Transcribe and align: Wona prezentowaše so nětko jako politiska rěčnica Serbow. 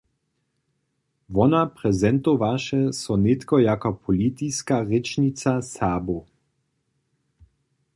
Wona 1.35 1.59
prezentowaše 1.81 2.81
so 3.01 3.13
nětko 3.25 3.55
jako 3.69 3.93
politiska 4.05 4.75
rěčnica 4.89 5.51
Serbow. 5.73 6.21